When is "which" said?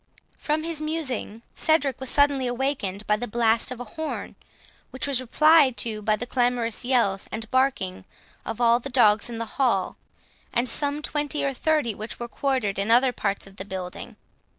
4.89-5.05, 11.93-12.19